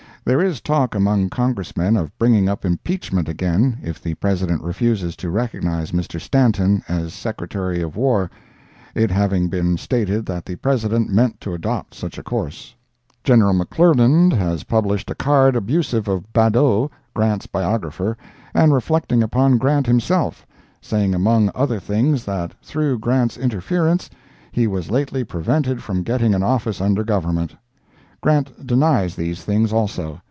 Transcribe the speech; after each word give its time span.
There 0.23 0.43
is 0.45 0.61
talk 0.61 0.93
among 0.93 1.29
Congressmen 1.31 1.97
of 1.97 2.15
bringing 2.19 2.47
up 2.47 2.63
impeachment 2.63 3.27
again 3.27 3.79
if 3.83 3.99
the 3.99 4.13
President 4.13 4.61
refuses 4.61 5.15
to 5.15 5.31
recognize 5.31 5.91
Mr. 5.91 6.21
Stanton 6.21 6.83
as 6.87 7.11
Secretary 7.11 7.81
of 7.81 7.95
War—it 7.97 9.09
having 9.09 9.49
been 9.49 9.77
stated 9.77 10.27
that 10.27 10.45
the 10.45 10.57
President 10.57 11.09
meant 11.11 11.41
to 11.41 11.55
adopt 11.55 11.95
such 11.95 12.19
a 12.19 12.23
course. 12.23 12.75
General 13.23 13.55
McClernand 13.55 14.31
has 14.31 14.63
published 14.65 15.09
a 15.09 15.15
card 15.15 15.55
abusive 15.55 16.07
of 16.07 16.31
Badeau, 16.31 16.91
Grant's 17.15 17.47
biographer, 17.47 18.15
and 18.53 18.73
reflecting 18.75 19.23
upon 19.23 19.57
Grant 19.57 19.87
himself—saying 19.87 21.15
among 21.15 21.49
other 21.55 21.79
things, 21.79 22.25
that 22.25 22.53
through 22.61 22.99
Grant's 22.99 23.37
interference, 23.37 24.07
he 24.51 24.67
was 24.67 24.91
lately 24.91 25.23
prevented 25.23 25.81
from 25.81 26.03
getting 26.03 26.35
an 26.35 26.43
office 26.43 26.79
under 26.79 27.03
Government. 27.03 27.55
Grant 28.23 28.67
denies 28.67 29.15
these 29.15 29.43
things 29.43 29.73
also. 29.73 30.19